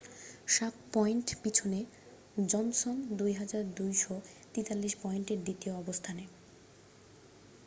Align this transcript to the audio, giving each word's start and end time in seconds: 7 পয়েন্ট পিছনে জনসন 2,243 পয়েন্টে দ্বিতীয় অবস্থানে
7 0.47 0.93
পয়েন্ট 0.93 1.27
পিছনে 1.43 1.79
জনসন 2.47 2.95
2,243 3.15 5.03
পয়েন্টে 5.03 5.33
দ্বিতীয় 5.37 5.73
অবস্থানে 5.75 6.23